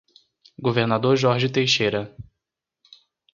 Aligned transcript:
Governador 0.57 1.15
Jorge 1.15 1.47
Teixeira 1.47 2.11